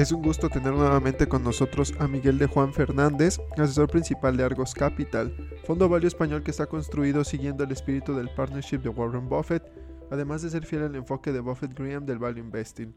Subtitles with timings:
[0.00, 4.44] Es un gusto tener nuevamente con nosotros a Miguel de Juan Fernández, asesor principal de
[4.44, 5.30] Argos Capital,
[5.66, 9.62] fondo valio español que está construido siguiendo el espíritu del partnership de Warren Buffett,
[10.10, 12.94] además de ser fiel al enfoque de Buffett Graham del value investing.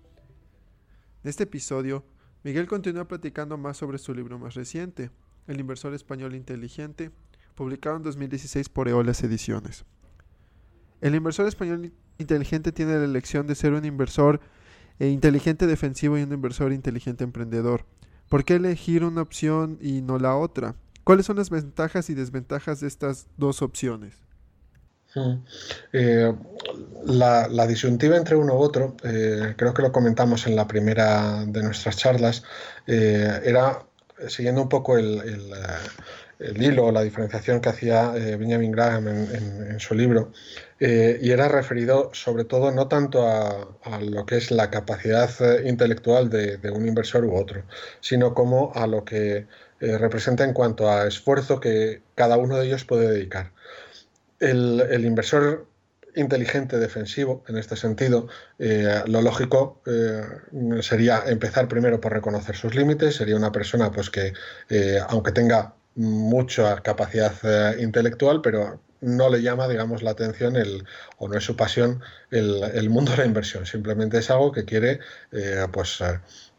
[1.26, 2.06] En este episodio,
[2.42, 5.12] Miguel continúa platicando más sobre su libro más reciente,
[5.46, 7.12] El inversor español inteligente,
[7.54, 9.84] publicado en 2016 por Eolas Ediciones.
[11.02, 14.40] El inversor español inteligente tiene la elección de ser un inversor
[15.00, 17.86] e inteligente defensivo y un inversor inteligente emprendedor.
[18.30, 20.76] ¿Por qué elegir una opción y no la otra?
[21.04, 24.24] ¿Cuáles son las ventajas y desventajas de estas dos opciones?
[25.92, 26.34] Eh,
[27.06, 31.62] la, disyuntiva entre uno u otro, eh, creo que lo comentamos en la primera de
[31.62, 32.44] nuestras charlas,
[32.88, 33.86] eh, era
[34.28, 35.22] siguiendo un poco el,
[36.40, 40.32] el hilo, la diferenciación que hacía Benjamin Graham en, su libro,
[40.86, 45.70] eh, y era referido sobre todo no tanto a, lo que es la capacidad eh,
[45.70, 47.64] intelectual de, un inversor u otro,
[48.02, 49.48] sino como a lo que
[49.80, 53.52] representa en cuanto a esfuerzo que cada uno de ellos puede dedicar.
[54.40, 55.68] El, inversor
[56.16, 58.28] inteligente defensivo en este sentido,
[58.60, 59.82] lo lógico
[60.82, 64.34] sería empezar primero por reconocer sus límites, sería una persona pues que
[65.10, 70.86] aunque tenga mucha capacidad eh, intelectual, pero no le llama, digamos, la atención el,
[71.18, 72.02] o no es su pasión
[72.32, 73.66] el, mundo de la inversión.
[73.66, 75.00] Simplemente es algo que quiere,
[75.32, 76.00] eh, pues,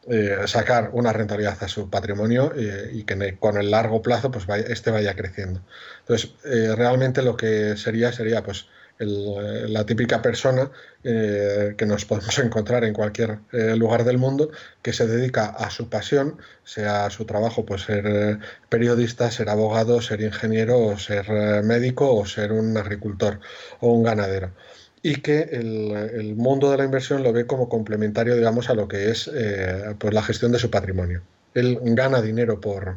[0.08, 2.52] eh, sacar una rentabilidad a su patrimonio
[2.92, 5.62] y que con el largo plazo, pues, vaya, este vaya creciendo.
[6.00, 6.32] Entonces,
[6.76, 8.66] realmente lo que sería sería, pues,
[8.98, 10.70] la típica persona
[11.02, 14.50] eh, que nos podemos encontrar en cualquier eh, lugar del mundo
[14.82, 18.38] que se dedica a su pasión, sea su trabajo pues ser eh,
[18.68, 21.26] periodista, ser abogado, ser ingeniero, o ser
[21.64, 23.40] médico o ser un agricultor
[23.80, 24.52] o un ganadero
[25.02, 29.10] y que el, mundo de la inversión lo ve como complementario, digamos, a lo que
[29.10, 29.30] es
[29.98, 31.20] pues la gestión de su patrimonio.
[31.52, 32.96] Él gana dinero por,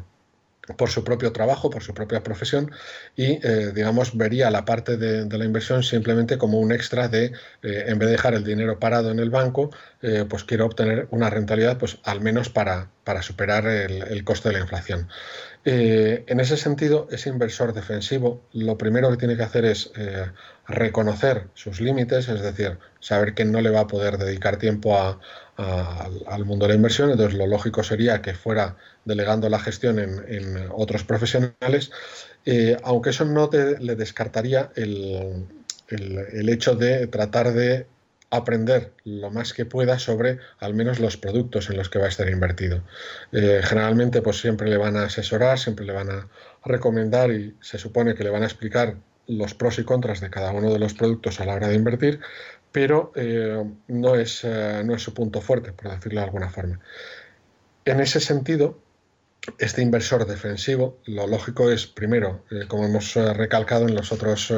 [0.76, 2.70] por su propio trabajo, por su propia profesión
[3.16, 7.84] y, eh, digamos, vería la parte de, la inversión simplemente como un extra de, eh,
[7.86, 9.70] en vez de dejar el dinero parado en el banco,
[10.02, 14.48] eh, pues quiero obtener una rentabilidad, pues al menos para, para superar el, el coste
[14.48, 15.08] de la inflación.
[15.64, 19.90] en ese sentido, ese inversor defensivo lo primero que tiene que hacer es
[20.66, 25.18] reconocer sus límites, es decir, saber que no le va a poder dedicar tiempo a,
[25.58, 30.68] al mundo de la inversión, entonces lo lógico sería que fuera delegando la gestión en,
[30.70, 31.90] otros profesionales,
[32.46, 35.48] eh, aunque eso no le descartaría el,
[36.48, 37.86] hecho de tratar de
[38.30, 42.10] aprender lo más que pueda sobre al menos los productos en los que va a
[42.10, 42.82] estar invertido.
[43.32, 46.28] Eh, generalmente pues siempre le van a asesorar, siempre le van a
[46.64, 48.96] recomendar y se supone que le van a explicar
[49.28, 52.20] los pros y contras de cada uno de los productos a la hora de invertir,
[52.72, 56.80] pero eh, no, es, eh, no es su punto fuerte, por decirlo de alguna forma.
[57.84, 58.78] En ese sentido,
[59.58, 64.52] este inversor defensivo, lo lógico es, primero, eh, como hemos recalcado en, los otros,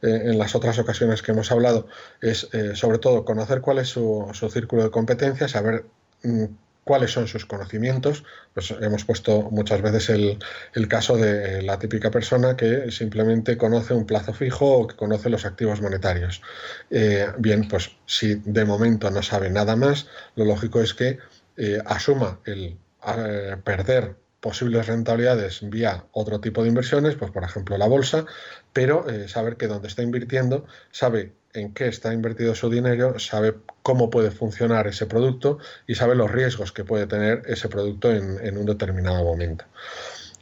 [0.00, 1.86] en las otras ocasiones que hemos hablado,
[2.20, 5.84] es sobre todo conocer cuál es su, su círculo de competencias, saber
[6.22, 6.44] mm,
[6.84, 8.24] cuáles son sus conocimientos.
[8.54, 14.06] Pues hemos puesto muchas veces el, caso de la típica persona que simplemente conoce un
[14.06, 16.42] plazo fijo o que conoce los activos monetarios.
[16.90, 21.18] Eh, bien, pues si de momento no sabe nada más, lo lógico es que
[21.56, 27.78] eh, asuma el eh, perder posibles rentabilidades vía otro tipo de inversiones, pues por ejemplo
[27.78, 28.26] la bolsa,
[28.72, 34.10] pero saber que donde está invirtiendo sabe en qué está invertido su dinero, sabe cómo
[34.10, 38.66] puede funcionar ese producto y sabe los riesgos que puede tener ese producto en, un
[38.66, 39.64] determinado momento.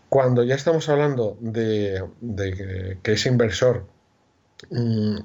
[0.08, 2.04] Cuando ya estamos hablando de,
[3.02, 3.86] que ese inversor
[4.70, 5.18] mm,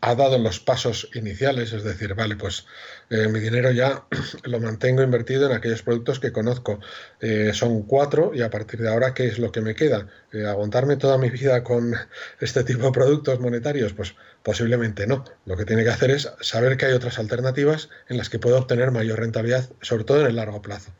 [0.00, 2.66] ha dado los pasos iniciales, es decir, vale, pues
[3.12, 4.06] eh, mi dinero ya
[4.44, 6.80] lo mantengo invertido en aquellos productos que conozco.
[7.20, 10.08] Eh, son cuatro y a partir de ahora, ¿qué es lo que me queda?
[10.32, 11.94] Eh, ¿Aguantarme toda mi vida con
[12.40, 13.92] este tipo de productos monetarios?
[13.92, 15.26] Pues posiblemente no.
[15.44, 18.56] Lo que tiene que hacer es saber que hay otras alternativas en las que puedo
[18.56, 20.90] obtener mayor rentabilidad, sobre todo en el largo plazo.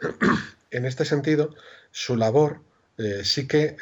[0.70, 1.52] en este sentido,
[1.90, 2.60] su labor
[3.24, 3.76] sí que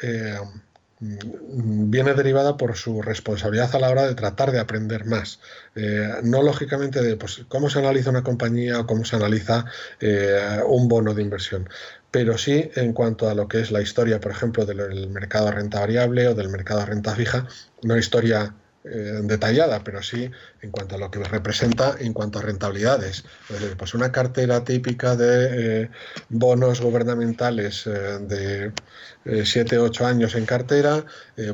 [1.49, 5.39] viene derivada por su responsabilidad a la hora de tratar de aprender más.
[5.75, 9.65] Eh, no lógicamente de pues, cómo se analiza una compañía o cómo se analiza
[9.99, 11.69] eh, un bono de inversión,
[12.11, 15.51] pero sí en cuanto a lo que es la historia, por ejemplo, del mercado de
[15.51, 17.47] renta variable o del mercado de renta fija,
[17.83, 18.55] una historia
[18.87, 20.29] eh, detallada, pero sí
[20.61, 23.23] en cuanto a lo que representa en cuanto a rentabilidades.
[23.77, 25.89] pues una cartera típica de eh,
[26.29, 28.71] bonos gubernamentales eh,
[29.23, 31.03] de 7 8 años en cartera,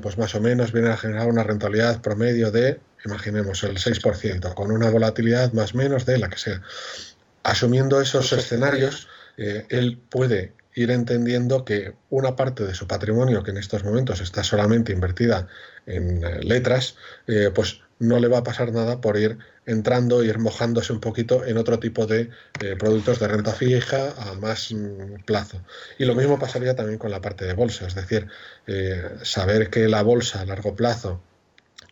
[0.02, 4.72] pues más o menos viene a generar una rentabilidad promedio de, imaginemos, el 6%, con
[4.72, 6.62] una volatilidad más o menos de la que sea.
[7.44, 9.08] Asumiendo esos escenarios,
[9.38, 14.44] él puede ir entendiendo que una parte de su patrimonio, que en estos momentos está
[14.44, 15.48] solamente invertida
[15.86, 16.96] en letras,
[17.54, 21.58] pues no le va a pasar nada por ir entrando, ir mojándose un poquito en
[21.58, 25.62] otro tipo de eh, productos de renta fija a más mm, plazo.
[26.00, 28.28] Y lo mismo pasaría también con la parte de bolsa, es decir,
[28.66, 31.22] eh, saber que la bolsa a largo plazo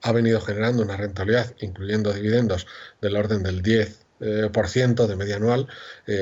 [0.02, 2.66] ha venido generando una rentabilidad, incluyendo dividendos,
[3.02, 5.68] del orden del 10 eh, por ciento de media anual,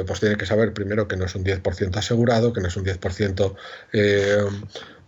[0.06, 2.86] pues tiene que saber primero que no es un 10% asegurado, que no es un
[2.86, 3.56] 10%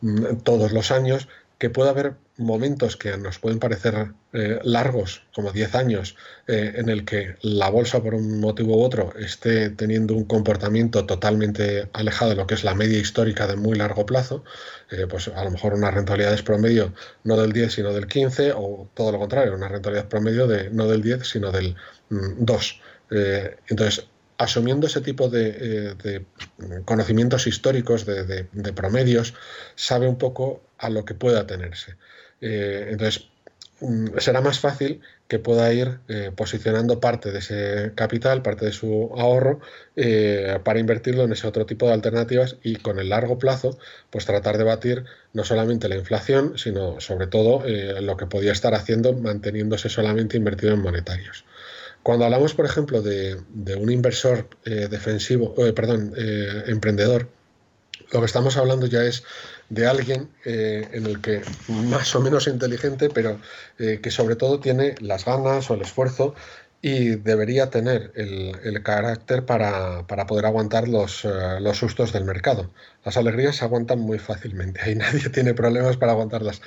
[0.02, 1.28] mm, todos los años,
[1.60, 6.16] que puede haber momentos que nos pueden parecer eh, largos, como 10 años,
[6.48, 11.06] eh, en el que la bolsa por un motivo u otro esté teniendo un comportamiento
[11.06, 14.46] totalmente alejado de lo que es la media histórica de muy largo plazo,
[14.90, 16.94] eh, pues a lo mejor una rentabilidad es promedio
[17.26, 20.88] no del 10 sino del 15 o todo lo contrario, una rentabilidad promedio de no
[20.88, 21.76] del 10 sino del
[22.10, 22.82] 2.
[23.10, 23.16] Mm,
[23.68, 24.08] entonces,
[24.40, 26.26] asumiendo ese tipo de,
[26.86, 29.36] conocimientos históricos, de, promedios,
[29.76, 31.98] sabe un poco a lo que pueda tenerse.
[32.42, 33.28] Eh, entonces,
[33.82, 38.72] mm, será más fácil que pueda ir eh, posicionando parte de ese capital, parte de
[38.72, 39.60] su ahorro,
[39.98, 43.78] eh, para invertirlo en ese otro tipo de alternativas y con el largo plazo,
[44.10, 45.04] pues tratar de batir
[45.34, 47.64] no solamente la inflación, sino sobre todo
[48.02, 51.44] lo que podía estar haciendo manteniéndose solamente invertido en monetarios.
[52.04, 53.38] Cuando hablamos, por ejemplo, de,
[53.78, 56.13] un inversor defensivo, perdón,
[56.66, 57.28] emprendedor,
[58.12, 59.24] lo que estamos hablando ya es
[59.69, 63.40] de alguien eh, en el que más o menos inteligente, pero
[63.78, 66.34] eh, que sobre todo tiene las ganas o el esfuerzo
[66.81, 72.72] y debería tener el, carácter para, poder aguantar los, eh, los, sustos del mercado.
[73.04, 76.62] Las alegrías se aguantan muy fácilmente, ahí nadie tiene problemas para aguantarlas,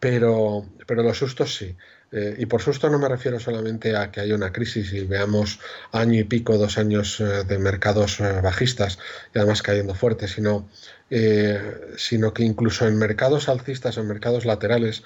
[0.00, 1.76] pero, pero los sustos sí.
[2.10, 5.60] Eh, y por susto no me refiero solamente a que haya una crisis y veamos
[5.92, 8.98] año y pico, dos años eh, de mercados eh, bajistas
[9.34, 10.68] y además cayendo fuerte, sino,
[11.96, 15.04] sino que incluso en mercados alcistas, en mercados laterales,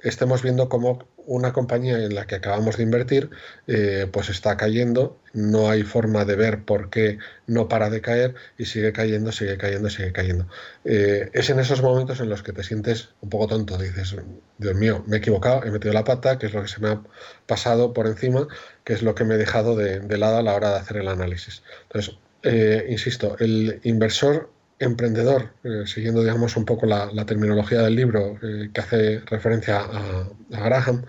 [0.00, 3.28] estemos viendo cómo una compañía en la que acabamos de invertir
[3.66, 8.34] eh, pues está cayendo, no hay forma de ver por qué no para de caer
[8.56, 10.48] y sigue cayendo, sigue cayendo, sigue cayendo.
[10.86, 14.16] Eh, es en esos momentos en los que te sientes un poco tonto, dices,
[14.56, 16.88] Dios mío, me he equivocado, he metido la pata, que es lo que se me
[16.88, 17.02] ha
[17.46, 18.48] pasado por encima,
[18.84, 21.08] que es lo que me he dejado de, lado a la hora de hacer el
[21.08, 21.62] análisis.
[21.82, 28.38] Entonces, eh, insisto, el inversor emprendedor, eh, siguiendo digamos un poco la, terminología del libro
[28.42, 31.04] eh, que hace referencia a, Graham,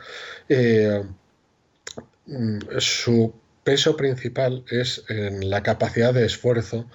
[0.47, 1.03] eh,
[2.25, 3.33] mm, su
[3.63, 6.89] peso principal es en la capacidad de esfuerzo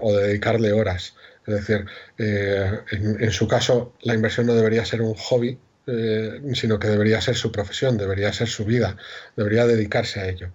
[0.00, 1.14] o de dedicarle horas.
[1.44, 1.86] Es decir,
[2.18, 5.58] en, en, su caso la inversión no debería ser un hobby,
[6.52, 8.96] sino que debería ser su profesión, debería ser su vida,
[9.34, 10.50] debería dedicarse a ello.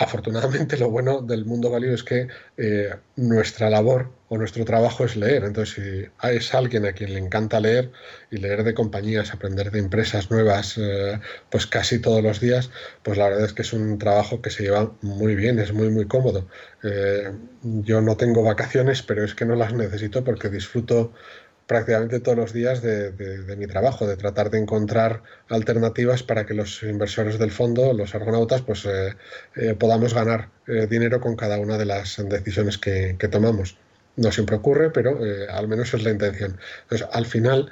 [0.00, 5.14] Afortunadamente lo bueno del mundo válido es que eh, nuestra labor o nuestro trabajo es
[5.14, 5.44] leer.
[5.44, 7.92] Entonces, si es alguien a quien le encanta leer
[8.30, 12.70] y leer de compañías, aprender de empresas nuevas, eh, pues casi todos los días,
[13.02, 15.90] pues la verdad es que es un trabajo que se lleva muy bien, es muy,
[15.90, 16.48] muy cómodo.
[16.82, 17.30] Eh,
[17.62, 21.12] yo no tengo vacaciones, pero es que no las necesito porque disfruto
[21.70, 26.82] prácticamente todos los días de, mi trabajo, de tratar de encontrar alternativas para que los
[26.82, 29.14] inversores del fondo, los argonautas, pues eh,
[29.54, 33.76] eh, podamos ganar eh, dinero con cada una de las decisiones que, tomamos.
[34.16, 36.58] No siempre ocurre, pero al menos es la intención.
[36.82, 37.70] Entonces, al final,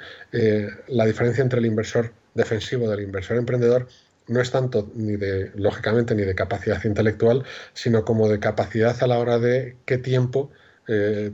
[0.87, 3.89] la diferencia entre el inversor defensivo del inversor emprendedor
[4.27, 9.07] no es tanto ni de, lógicamente, ni de capacidad intelectual, sino como de capacidad a
[9.07, 10.51] la hora de qué tiempo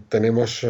[0.10, 0.66] tenemos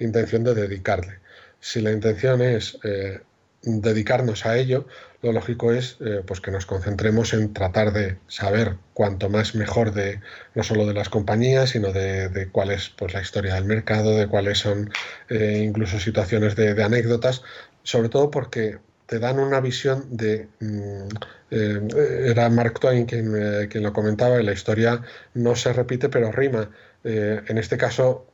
[0.00, 1.20] intención de dedicarle.
[1.60, 3.20] Si la intención es eh,
[3.62, 4.86] dedicarnos a ello,
[5.22, 9.92] lo lógico es eh, pues que nos concentremos en tratar de saber cuanto más mejor
[9.92, 10.20] de
[10.54, 14.26] no solo de las compañías, sino de, cuál es pues, la historia del mercado, de
[14.26, 14.90] cuáles son
[15.28, 17.42] eh, incluso situaciones de, anécdotas,
[17.82, 20.48] sobre todo porque te dan una visión de...
[20.60, 21.08] Mm,
[21.52, 25.02] era Mark Twain quien, quien, lo comentaba, y la historia
[25.34, 26.70] no se repite pero rima.
[27.02, 28.29] en este caso,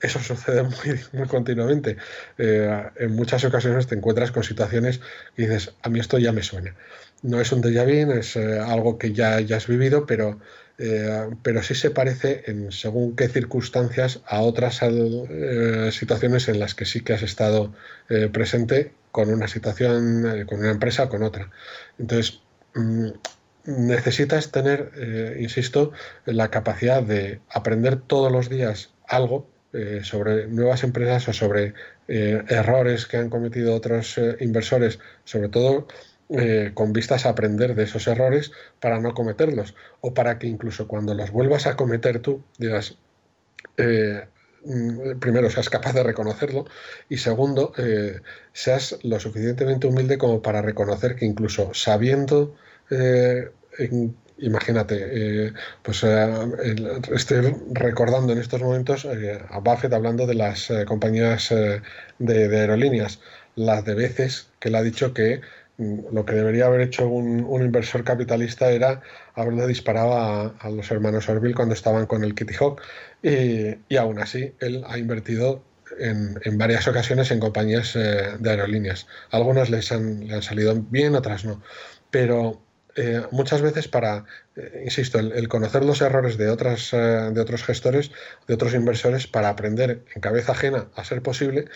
[0.00, 0.62] eso sucede
[1.12, 1.96] muy, continuamente.
[2.38, 5.00] Eh, en muchas ocasiones te encuentras con situaciones
[5.36, 6.74] y dices, a mí esto ya me suena.
[7.22, 10.38] No es un déjà vu, es eh, algo que ya, ya has vivido, pero,
[10.78, 14.80] eh, pero sí se parece en según qué circunstancias a otras
[15.94, 17.72] situaciones en las que sí que has estado
[18.32, 21.50] presente con una situación, con una empresa o con otra.
[21.98, 22.40] Entonces,
[22.74, 23.08] mm,
[23.64, 24.90] necesitas tener,
[25.38, 25.92] insisto,
[26.26, 31.74] la capacidad de aprender todos los días algo eh, sobre nuevas empresas o sobre
[32.06, 35.88] eh, errores que han cometido otros eh, inversores, sobre todo
[36.74, 38.50] con vistas a aprender de esos errores
[38.80, 39.74] para no cometerlos.
[40.00, 42.96] O para que incluso cuando los vuelvas a cometer tú digas,
[43.76, 46.64] mm, primero seas capaz de reconocerlo
[47.10, 47.72] y segundo
[48.52, 52.56] seas lo suficientemente humilde como para reconocer que incluso sabiendo
[54.38, 56.04] imagínate, pues
[57.14, 63.20] estoy recordando en estos momentos a Buffett hablando de las compañías de, de, aerolíneas,
[63.56, 65.40] las de veces que él ha dicho que
[65.78, 69.02] lo que debería haber hecho un, inversor capitalista era
[69.34, 70.16] haberle disparado
[70.58, 72.80] a, los hermanos Orville cuando estaban con el Kitty Hawk
[73.22, 75.62] y, aún así él ha invertido
[75.98, 79.06] en, varias ocasiones en compañías eh, de aerolíneas.
[79.30, 81.62] Algunas les han, le han salido bien, otras no.
[82.10, 82.63] Pero
[82.96, 84.24] eh, muchas veces para,
[84.56, 88.10] eh, insisto, el, conocer los errores de, otras, de otros gestores,
[88.46, 91.66] de otros inversores, para aprender en cabeza ajena a ser posible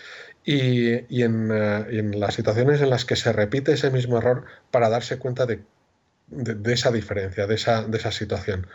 [0.45, 5.19] eh, y, en, las situaciones en las que se repite ese mismo error para darse
[5.19, 5.61] cuenta de,
[6.65, 8.65] esa diferencia, de esa, de esa situación.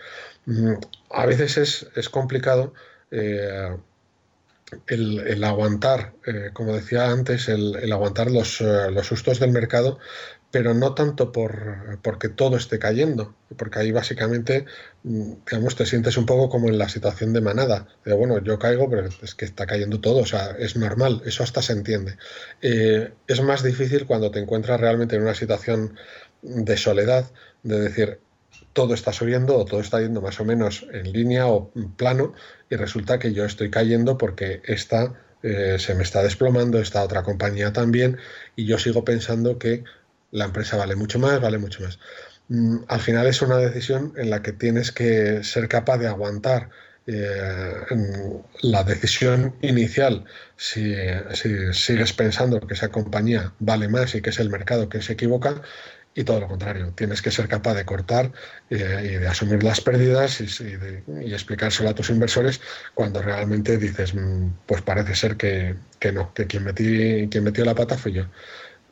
[0.47, 0.75] Mm,
[1.11, 2.75] a veces es, complicado
[3.11, 3.77] eh,
[4.87, 9.99] el, aguantar, eh, como decía antes, el, aguantar los, los, sustos del mercado,
[10.55, 14.67] pero no tanto por, porque todo esté cayendo, porque ahí básicamente,
[15.03, 15.33] mm,
[15.77, 19.09] te sientes un poco como en la situación de manada, de bueno, yo caigo, pero
[19.21, 22.19] es que está cayendo todo, o sea, es normal, eso hasta se entiende.
[22.63, 25.97] Eh, es más difícil cuando te encuentras realmente en una situación
[26.43, 27.33] de soledad,
[27.65, 28.21] de decir,
[28.73, 32.33] todo está subiendo o todo está yendo más o menos en línea o plano
[32.71, 37.25] y resulta que yo estoy cayendo porque esta eh, se me está desplomando, esta otra
[37.25, 38.19] compañía también
[38.55, 39.83] y yo sigo pensando que
[40.35, 41.99] la empresa vale mucho más, vale mucho más.
[42.49, 46.71] Mm, al final es una decisión en la que tienes que ser capaz de aguantar
[47.07, 47.85] eh,
[48.63, 50.25] la decisión inicial
[50.57, 50.95] si,
[51.73, 55.63] sigues pensando que esa compañía vale más y que es el mercado que se equivoca
[56.15, 58.33] y todo lo contrario, tienes que ser capaz de cortar
[58.71, 62.61] eh, y de asumir las pérdidas y, explicárselo a tus inversores
[62.95, 65.77] cuando realmente dices, mm, pues parece ser que,
[66.13, 68.27] no, que quien, metí, quien metió la pata fui yo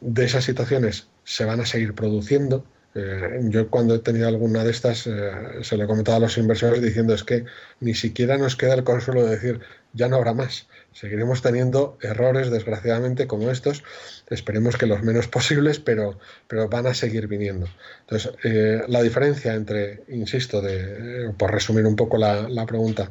[0.03, 2.65] de esas situaciones se van a seguir produciendo.
[2.95, 5.31] Eh, yo cuando he tenido alguna de estas eh,
[5.63, 7.47] se lo he comentado a los inversores diciendo es que
[7.81, 9.61] ni siquiera nos queda el consuelo de decir
[9.95, 10.69] ya no habrá más.
[10.93, 13.83] Seguiremos teniendo errores desgraciadamente como estos.
[14.29, 17.67] Esperemos que los menos posibles, pero, pero van a seguir viniendo.
[18.01, 23.11] Entonces, eh, la diferencia entre, insisto, de, por resumir un poco la, la pregunta,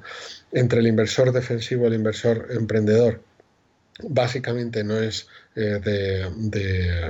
[0.51, 3.21] entre el inversor defensivo y el inversor emprendedor
[4.09, 7.07] básicamente no es eh, de,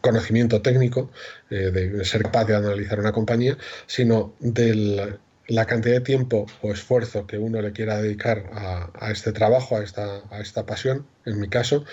[0.00, 1.10] conocimiento técnico,
[1.50, 6.72] eh, de ser capaz de analizar una compañía, sino de la cantidad de tiempo o
[6.72, 11.40] esfuerzo que uno le quiera dedicar a, este trabajo, a esta, a esta pasión, en
[11.40, 11.84] mi caso,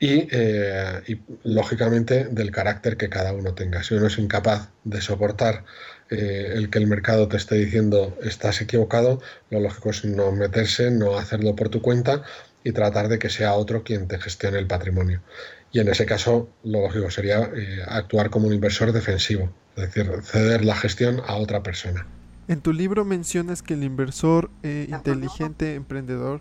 [0.00, 3.82] y, eh, y, lógicamente del carácter que cada uno tenga.
[3.82, 5.64] Si uno es incapaz de soportar
[6.10, 10.90] eh, el que el mercado te esté diciendo estás equivocado, lo lógico es no meterse,
[10.90, 12.22] no hacerlo por tu cuenta
[12.64, 15.20] y tratar de que sea otro quien te gestione el patrimonio.
[15.70, 20.10] Y en ese caso, lo lógico sería eh, actuar como un inversor defensivo, es decir,
[20.22, 22.06] ceder la gestión a otra persona.
[22.48, 26.40] En tu libro mencionas que el inversor eh, inteligente emprendedor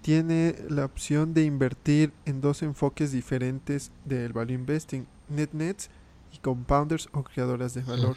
[0.00, 5.90] tiene la opción de invertir en dos enfoques diferentes del value investing, net nets
[6.32, 8.16] y compounders o creadoras de valor.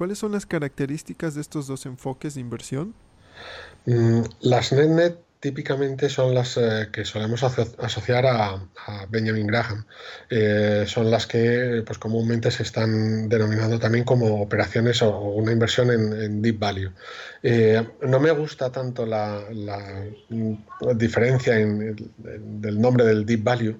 [0.00, 2.94] ¿Cuáles son las características de estos dos enfoques de inversión?
[3.84, 8.66] Mm, las NetNet típicamente son las eh, que solemos asociar a,
[9.10, 9.84] Benjamin Graham.
[10.30, 15.90] Eh, son las que pues, comúnmente se están denominando también como operaciones o, una inversión
[15.90, 16.92] en, deep value.
[17.42, 19.44] Eh, no me gusta tanto la,
[20.30, 20.54] mm,
[20.96, 23.78] diferencia en, del nombre del deep value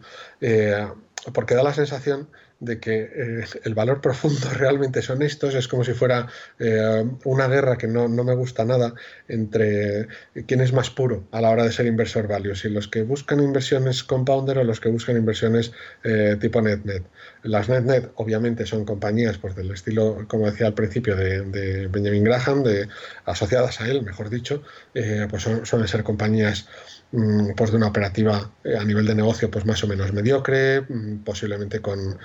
[1.32, 2.28] porque da la sensación
[2.60, 7.48] de que eh, el valor profundo realmente son estos, es como si fuera eh, una
[7.48, 8.94] guerra que no, me gusta nada
[9.28, 10.08] entre
[10.46, 13.40] quién es más puro a la hora de ser inversor value, si los que buscan
[13.40, 15.72] inversiones compounder o los que buscan inversiones
[16.04, 17.02] eh, tipo NetNet.
[17.42, 22.62] Las NetNet obviamente son compañías pues, del estilo, como decía al principio, de, Benjamin Graham,
[22.62, 22.88] de,
[23.24, 24.62] asociadas a él, mejor dicho,
[24.92, 26.68] pues son, suelen ser compañías
[27.12, 30.82] Mm, pues de una operativa eh, a nivel de negocio pues más o menos mediocre,
[30.82, 32.18] mm, posiblemente con,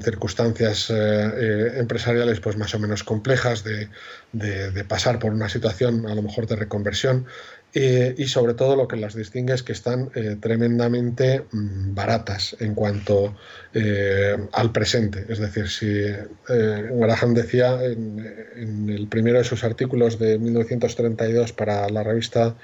[0.00, 3.88] circunstancias eh, eh, empresariales pues más o menos complejas de,
[4.88, 7.26] pasar por una situación a lo mejor de reconversión
[7.74, 10.10] y sobre todo lo que las distingue es que están
[10.40, 13.34] tremendamente mm, baratas en cuanto
[14.52, 15.24] al presente.
[15.30, 16.04] Es decir, si
[16.46, 22.56] Graham decía en, el primero de sus artículos de 1932 para la revista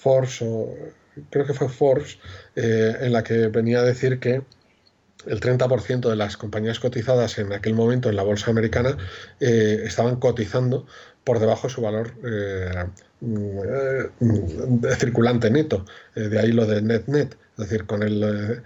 [0.00, 0.74] Force, o
[1.28, 2.18] creo que fue Force,
[2.56, 4.42] eh, en la que venía a decir que
[5.26, 8.96] el 30% de las compañías cotizadas en aquel momento en la bolsa americana
[9.40, 10.86] eh, estaban cotizando
[11.24, 12.86] por debajo de su valor eh,
[13.20, 15.84] mm, circulante neto.
[16.14, 17.36] de ahí lo de net net.
[17.58, 18.62] Es decir, con el,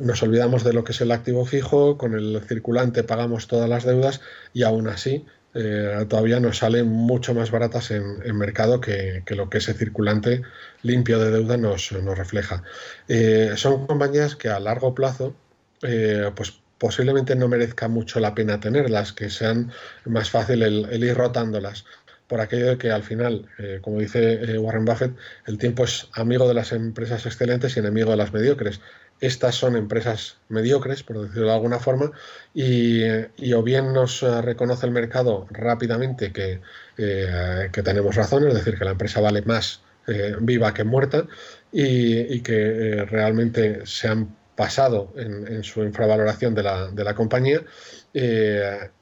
[0.00, 3.84] nos olvidamos de lo que es el activo fijo, con el circulante pagamos todas las
[3.84, 4.20] deudas
[4.52, 9.58] y aún así eh, todavía nos salen mucho más baratas en, mercado que, lo que
[9.58, 10.42] ese circulante
[10.82, 12.62] limpio de deuda nos, refleja.
[13.08, 15.34] Eh, son compañías que a largo plazo,
[15.82, 19.72] eh, pues posiblemente no merezca mucho la pena tenerlas, que sean
[20.04, 21.84] más fácil el, ir rotándolas.
[22.26, 23.46] Por aquello de que al final,
[23.82, 25.14] como dice Warren Buffett,
[25.46, 28.80] el tiempo es amigo de las empresas excelentes y enemigo de las mediocres.
[29.22, 32.10] Estas son empresas mediocres, por decirlo de alguna forma,
[32.54, 33.04] y,
[33.52, 36.60] o bien nos eh, reconoce el mercado rápidamente que,
[36.98, 41.28] eh, que, tenemos razón, es decir, que la empresa vale más eh, viva que muerta
[41.70, 47.62] y, que realmente se han pasado en, su infravaloración de la, de la compañía,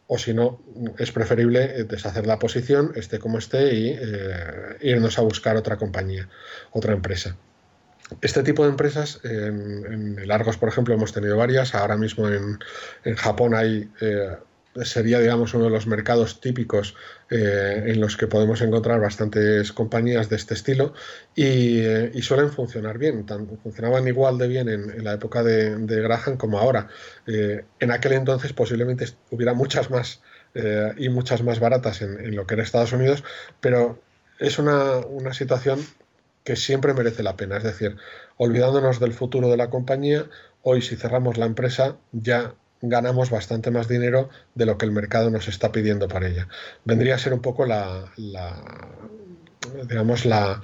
[0.06, 0.60] o si no,
[0.98, 3.98] es preferible deshacer la posición, esté como esté, y
[4.80, 6.28] irnos a buscar otra compañía,
[6.72, 7.36] otra empresa.
[8.20, 11.74] Este tipo de empresas, en, en, Argos, por ejemplo, hemos tenido varias.
[11.74, 12.58] Ahora mismo en,
[13.16, 14.36] Japón hay, eh,
[14.84, 16.94] sería, digamos, uno de los mercados típicos
[17.30, 20.94] eh, en los que podemos encontrar bastantes compañías de este estilo
[21.34, 23.26] y, eh, suelen funcionar bien.
[23.62, 26.88] funcionaban igual de bien en, la época de, Graham como ahora.
[27.26, 30.20] en aquel entonces posiblemente hubiera muchas más
[30.96, 33.24] y muchas más baratas en, en, lo que era Estados Unidos,
[33.60, 34.00] pero
[34.38, 35.80] es una, una situación
[36.44, 37.56] que siempre merece la pena.
[37.56, 37.96] Es decir,
[38.36, 40.26] olvidándonos del futuro de la compañía,
[40.62, 45.30] hoy si cerramos la empresa ya ganamos bastante más dinero de lo que el mercado
[45.30, 46.48] nos está pidiendo para ella.
[46.84, 48.04] Vendría a ser un poco la,
[49.88, 50.62] digamos, la,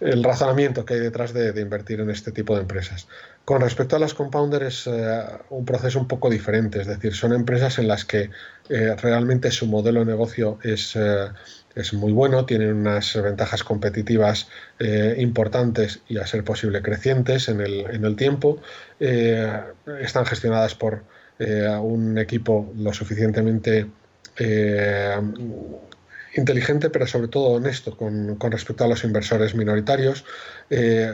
[0.00, 3.08] el razonamiento que hay detrás de, invertir en este tipo de empresas.
[3.44, 7.32] Con respecto a las compounders es eh, un proceso un poco diferente, es decir, son
[7.32, 8.30] empresas en las que
[8.68, 11.28] eh, realmente su modelo de negocio es, eh,
[11.74, 14.48] es muy bueno, tienen unas ventajas competitivas
[15.16, 18.60] importantes y a ser posible crecientes en el, en el tiempo.
[18.98, 21.02] Están gestionadas por
[21.38, 23.86] eh, un equipo lo suficientemente
[26.36, 30.24] inteligente, pero sobre todo honesto con, con, respecto a los inversores minoritarios.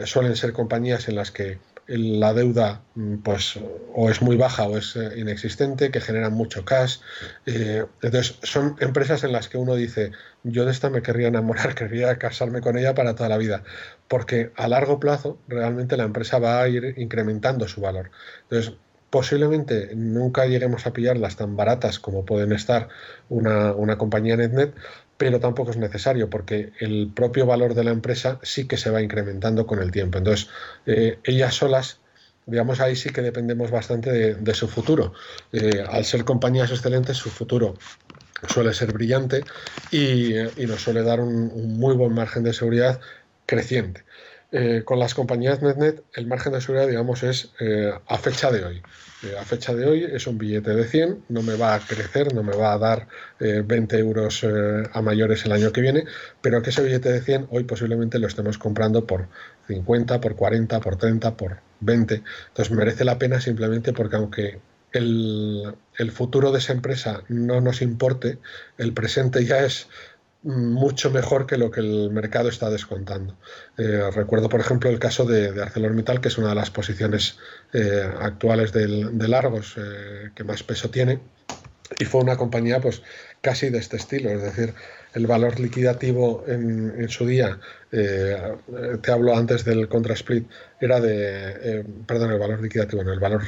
[0.03, 1.57] suelen ser compañías en las que
[1.87, 3.59] la deuda mm, pues
[3.93, 6.97] o es muy baja o es eh, inexistente, que generan mucho cash.
[7.45, 10.11] Eh, entonces son empresas en las que uno dice,
[10.43, 13.63] yo de esta me querría enamorar, querría casarme con ella para toda la vida,
[14.07, 18.11] porque a largo plazo realmente la empresa va a ir incrementando su valor.
[18.43, 18.73] Entonces,
[19.15, 22.89] posiblemente nunca lleguemos a pillarlas tan baratas como pueden estar
[23.29, 24.75] una, una compañía NetNet,
[25.15, 29.01] pero tampoco es necesario porque el propio valor de la empresa sí que se va
[29.01, 30.17] incrementando con el tiempo.
[30.17, 30.49] Entonces,
[30.85, 32.01] eh, ellas solas,
[32.45, 35.13] digamos, ahí sí que dependemos bastante de, su futuro.
[35.53, 37.75] Eh, al ser compañías excelentes, su futuro
[38.49, 39.45] suele ser brillante
[39.91, 40.33] y,
[40.67, 42.99] nos suele dar un, muy buen margen de seguridad
[43.45, 44.03] creciente.
[44.51, 47.51] Eh, con las compañías NetNet, el margen de seguridad, digamos, es
[48.07, 48.81] a fecha de hoy
[49.33, 52.43] a fecha de hoy es un billete de 100, no me va a crecer, no
[52.43, 53.07] me va a dar
[53.39, 56.05] 20 eh, euros eh, a mayores el año que viene,
[56.41, 59.27] pero que ese billete de 100 hoy posiblemente lo estemos comprando por
[59.67, 62.23] 50, por 40, por 30, por 20.
[62.47, 64.59] Entonces merece la pena simplemente porque aunque
[64.91, 68.37] el, el futuro de esa empresa no nos importe,
[68.77, 69.87] el presente ya es
[70.45, 73.35] mucho mejor que lo que el mercado está descontando.
[73.77, 77.39] Eh, recuerdo, por ejemplo, el caso de, ArcelorMittal, que es una de las posiciones
[77.73, 81.19] eh, actuales del, de Largos eh, que más peso tiene,
[81.99, 83.01] y fue una compañía pues
[83.41, 84.73] casi de este estilo, es decir,
[85.13, 87.59] el valor liquidativo en, su día,
[87.91, 90.49] te hablo antes del contra split,
[90.81, 93.43] era de, perdón, el valor liquidativo, no, el valor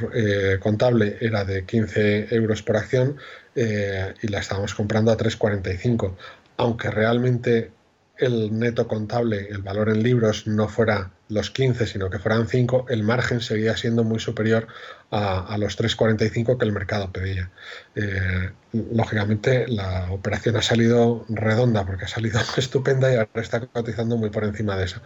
[0.60, 3.16] contable era de 15 euros por acción
[3.56, 6.14] y la estábamos comprando a 3,45
[6.58, 7.72] aunque realmente
[8.18, 12.86] el neto contable, el valor en libros, no fuera los 15, sino que fueran 5,
[12.88, 14.66] el margen seguía siendo muy superior
[15.10, 17.50] a, los 3,45 que el mercado pedía.
[17.94, 24.16] Eh, lógicamente, la operación ha salido redonda porque ha salido estupenda y ahora está cotizando
[24.16, 25.00] muy por encima de eso.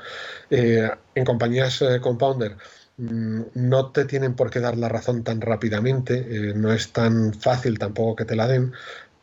[0.51, 2.57] Eh, en compañías eh, compounder,
[2.97, 7.79] mm, no te tienen por qué dar la razón tan rápidamente, no es tan fácil
[7.79, 8.73] tampoco que te la den,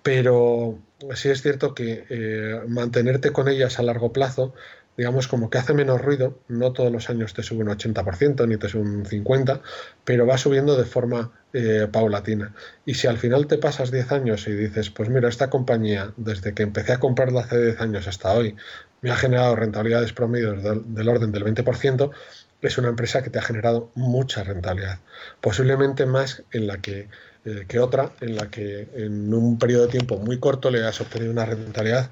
[0.03, 0.79] pero
[1.15, 4.53] sí es cierto que eh, mantenerte con ellas a largo plazo,
[4.97, 8.57] digamos como que hace menos ruido, no todos los años te sube un 80% ni
[8.57, 9.61] te sube un 50%,
[10.03, 12.53] pero va subiendo de forma eh, paulatina.
[12.85, 16.53] Y si al final te pasas 10 años y dices, pues mira, esta compañía, desde
[16.53, 18.55] que empecé a comprarla hace 10 años hasta hoy,
[19.01, 22.11] me ha generado rentabilidades promedios del, del orden del 20%,
[22.61, 24.99] es una empresa que te ha generado mucha rentabilidad,
[25.39, 27.07] posiblemente más en la que,
[27.45, 30.99] eh, que otra, en la que en un periodo de tiempo muy corto le has
[31.01, 32.11] obtenido una rentabilidad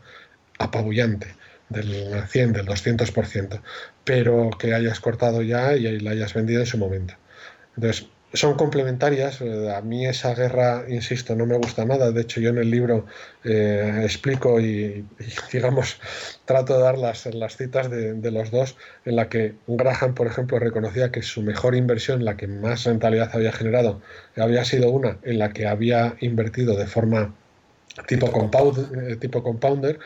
[0.59, 1.35] apabullante
[1.69, 3.61] del 100, del 200%,
[4.03, 7.15] pero que hayas cortado ya y la hayas vendido en su momento.
[7.75, 9.41] Entonces, son complementarias.
[9.41, 12.11] Eh, a mí esa guerra, insisto, no me gusta nada.
[12.11, 13.05] De hecho, yo en el libro
[13.43, 15.05] eh, explico y,
[15.51, 15.99] digamos,
[16.45, 20.27] trato de dar las, las citas de, de, los dos, en la que Graham, por
[20.27, 24.01] ejemplo, reconocía que su mejor inversión, la que más rentabilidad había generado,
[24.37, 27.33] había sido una en la que había invertido de forma
[28.05, 29.99] tipo, compound, eh, tipo compounder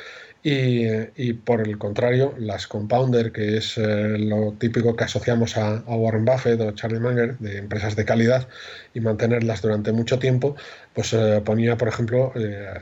[0.43, 6.25] y, por el contrario, las compounder, que es eh, lo típico que asociamos a, Warren
[6.25, 8.47] Buffett o Charlie Munger, de empresas de calidad,
[8.95, 10.56] y mantenerlas durante mucho tiempo,
[10.95, 12.73] pues eh, ponía, por ejemplo, eh,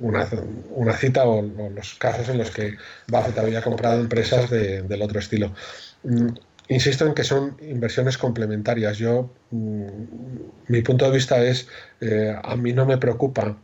[0.00, 0.26] una,
[0.70, 2.76] una, cita o, los casos en los que
[3.08, 5.52] Buffett había comprado empresas del otro estilo.
[6.04, 6.28] Mm,
[6.68, 8.96] insisto en que son inversiones complementarias.
[8.96, 9.86] Yo, mm,
[10.68, 11.68] mi punto de vista es,
[12.42, 13.58] a mí no me preocupa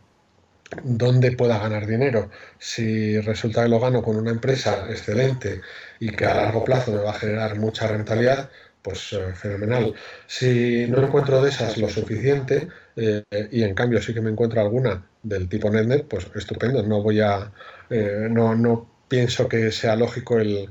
[0.83, 2.29] dónde pueda ganar dinero.
[2.57, 5.61] Si resulta que lo gano con una empresa excelente
[5.99, 8.49] y que a largo plazo me va a generar mucha rentabilidad,
[8.81, 9.93] pues eh, fenomenal.
[10.27, 14.61] Si no encuentro de esas lo suficiente eh, y en cambio sí que me encuentro
[14.61, 16.83] alguna del tipo NetNet, pues estupendo.
[16.83, 17.51] No voy a,
[17.89, 20.69] eh, no, no, pienso que sea lógico el,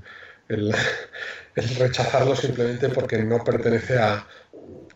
[0.48, 0.74] el,
[1.56, 4.26] el rechazarlo simplemente porque no pertenece a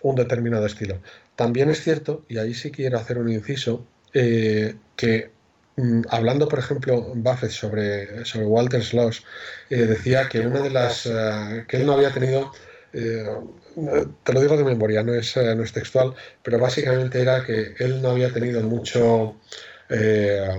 [0.03, 1.01] un determinado estilo.
[1.37, 5.31] También es cierto, y ahí sí quiero hacer un inciso, eh, que
[5.77, 9.25] mm, hablando, por ejemplo, Buffett sobre, sobre Walter Sloss,
[9.71, 12.53] eh, decía que una de las eh, que él no había tenido,
[12.93, 18.03] te lo digo de memoria, no es, no es textual, pero básicamente era que él
[18.03, 19.37] no había tenido mucho,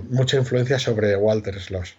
[0.09, 1.95] mucha influencia sobre Walter Sloss.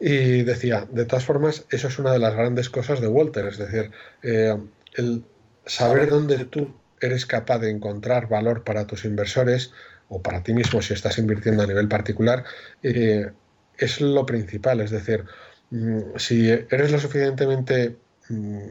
[0.00, 3.58] Y decía, de todas formas, eso es una de las grandes cosas de Walter, es
[3.58, 3.90] decir,
[4.22, 5.22] el
[5.66, 9.72] saber dónde tú eres capaz de encontrar valor para tus inversores,
[10.08, 12.44] o para ti mismo si estás invirtiendo a nivel particular,
[12.82, 13.30] eh,
[13.78, 14.80] es lo principal.
[14.80, 15.24] Es decir,
[15.70, 17.96] mm, si eres lo suficientemente
[18.28, 18.70] mm,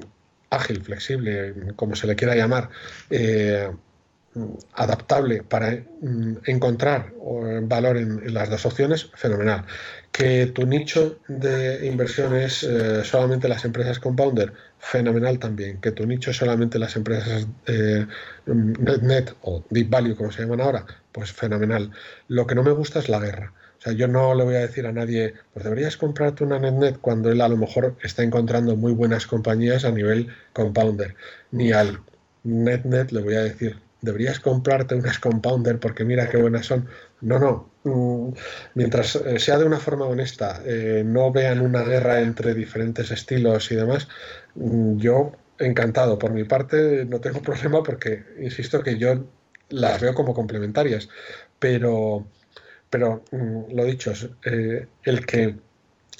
[0.50, 2.70] ágil, flexible, como se le quiera llamar,
[3.10, 3.70] eh,
[4.74, 5.78] adaptable para
[6.46, 7.14] encontrar
[7.64, 9.66] valor en, las dos opciones, fenomenal.
[10.12, 15.80] Que tu nicho de inversión es eh, solamente las empresas compounder, fenomenal también.
[15.82, 18.06] Que tu nicho es solamente las empresas eh,
[18.46, 21.92] net, o deep value, como se llaman ahora, pues fenomenal.
[22.28, 23.54] Lo que no me gusta es la guerra.
[23.80, 27.00] O sea, yo no le voy a decir a nadie, pues deberías comprarte una NetNet
[27.00, 31.16] cuando él a lo mejor está encontrando muy buenas compañías a nivel compounder.
[31.52, 32.00] Ni al
[32.44, 36.88] NetNet le voy a decir, deberías comprarte unas compounder porque mira qué buenas son.
[37.22, 37.72] No, no.
[37.84, 38.34] Mm,
[38.76, 43.72] mientras eh, sea de una forma honesta, eh, no vean una guerra entre diferentes estilos
[43.72, 44.08] y demás,
[44.56, 46.18] mm, yo encantado.
[46.20, 49.26] Por mi parte, no tengo problema porque, insisto, que yo
[49.70, 51.10] las veo como complementarias.
[51.60, 52.28] Pero,
[52.90, 54.14] pero mm, lo dicho,
[54.46, 55.56] eh, el que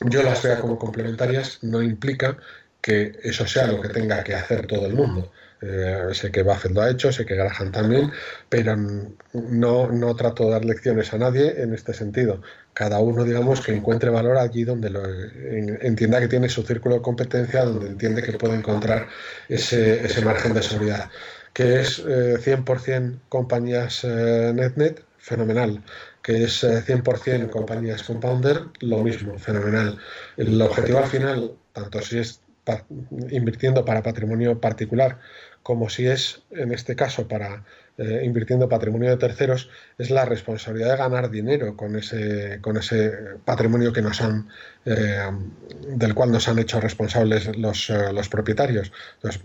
[0.02, 2.38] yo las vea como complementarias no implica
[2.82, 5.32] que eso sea lo que tenga que hacer todo el mundo.
[5.66, 8.12] Eh, sé que Buffett lo ha hecho, sé que Graham también,
[8.50, 12.42] pero no, no trato de dar lecciones a nadie en este sentido.
[12.74, 17.02] Cada uno, digamos, que encuentre valor allí donde lo, entienda que tiene su círculo de
[17.02, 19.08] competencia, donde entiende que puede encontrar
[19.48, 21.10] ese, ese margen de seguridad.
[21.54, 25.84] Que es 100% eh, compañías eh, NetNet, fenomenal.
[26.22, 29.98] Que es 100% compañías Compounder, lo mismo, fenomenal.
[30.38, 32.42] El objetivo al final, tanto si es
[33.30, 35.20] invirtiendo para patrimonio particular
[35.64, 37.64] como si es, en este caso, para
[37.98, 43.12] eh, invirtiendo patrimonio de terceros, es la responsabilidad de ganar dinero con ese, con ese
[43.46, 44.50] patrimonio que nos han,
[44.86, 45.32] eh,
[45.88, 48.92] del cual nos han hecho responsables los, eh, los propietarios.
[49.16, 49.42] Entonces,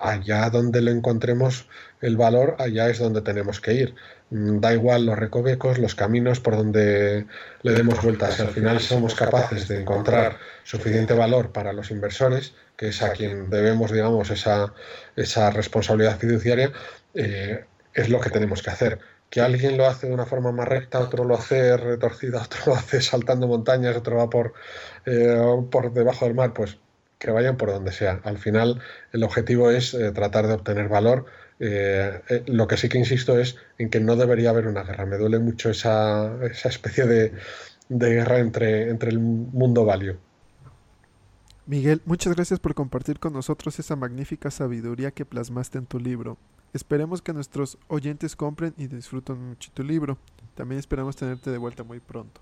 [0.00, 1.68] allá donde lo encontremos
[2.00, 3.94] el valor, allá es donde tenemos que ir.
[4.30, 7.26] Mm, da igual los recovecos, los caminos por donde
[7.62, 8.34] le demos vueltas.
[8.34, 13.12] Si al final somos capaces de encontrar suficiente valor para los inversores, que es a
[13.12, 14.72] quien debemos, digamos, esa,
[15.16, 16.72] esa responsabilidad fiduciaria,
[17.14, 18.98] eh, es lo que tenemos que hacer.
[19.28, 22.74] Que alguien lo hace de una forma más recta, otro lo hace retorcida, otro lo
[22.74, 24.54] hace saltando montañas, otro va por,
[25.06, 25.36] eh,
[25.70, 26.78] por debajo del mar, pues
[27.20, 28.20] que vayan por donde sea.
[28.24, 28.80] Al final,
[29.12, 31.26] el objetivo es eh, tratar de obtener valor.
[32.46, 35.06] lo que sí que insisto es en que no debería haber una guerra.
[35.06, 37.32] Me duele mucho esa, esa especie de,
[37.90, 40.16] de guerra entre, entre el mundo value.
[41.66, 46.38] Miguel, muchas gracias por compartir con nosotros esa magnífica sabiduría que plasmaste en tu libro.
[46.72, 50.18] Esperemos que nuestros oyentes compren y disfruten mucho tu libro.
[50.54, 52.40] También esperamos tenerte de vuelta muy pronto.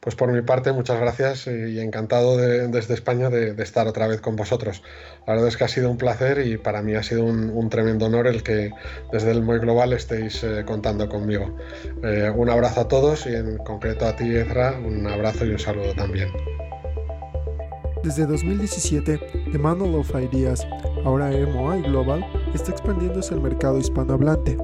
[0.00, 4.36] Pues por mi parte, muchas gracias y encantado desde España de, estar otra vez con
[4.36, 4.82] vosotros.
[5.26, 8.06] La verdad es que ha sido un placer y para mí ha sido un, tremendo
[8.06, 8.70] honor el que
[9.12, 11.56] desde el Muy Global estéis eh, contando conmigo.
[12.02, 15.58] Eh, un abrazo a todos y en concreto a ti, Ezra, un abrazo y un
[15.58, 16.28] saludo también.
[18.04, 19.18] Desde 2017,
[19.50, 20.66] The Manual of Ideas,
[21.04, 24.56] ahora MOI Global, está expandiéndose al mercado hispanohablante.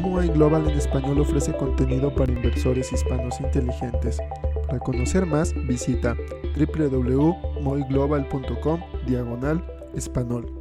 [0.00, 4.18] MOI Global en español ofrece contenido para inversores hispanos inteligentes.
[4.66, 6.16] Para conocer más, visita
[6.56, 9.64] www.moiglobal.com diagonal
[9.94, 10.59] español.